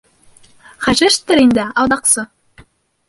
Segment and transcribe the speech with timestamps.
[0.85, 2.27] —Хажиштыр инде, алдаҡсы!